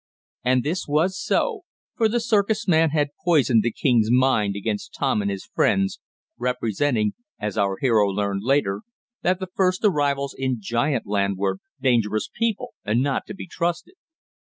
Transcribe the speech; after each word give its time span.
And 0.43 0.63
this 0.63 0.87
was 0.87 1.15
so, 1.15 1.61
for 1.95 2.09
the 2.09 2.19
circus 2.19 2.67
man 2.67 2.89
had 2.89 3.09
poisoned 3.23 3.61
the 3.61 3.71
king's 3.71 4.09
mind 4.09 4.55
against 4.55 4.95
Tom 4.97 5.21
and 5.21 5.29
his 5.29 5.45
friends, 5.45 5.99
representing 6.39 7.13
(as 7.39 7.55
our 7.55 7.77
hero 7.81 8.07
learned 8.07 8.41
later) 8.41 8.81
that 9.21 9.39
the 9.39 9.49
first 9.53 9.85
arrivals 9.85 10.33
in 10.35 10.57
giant 10.59 11.05
land 11.05 11.37
were 11.37 11.59
dangerous 11.79 12.27
people, 12.33 12.73
and 12.83 13.03
not 13.03 13.27
to 13.27 13.35
be 13.35 13.45
trusted. 13.45 13.93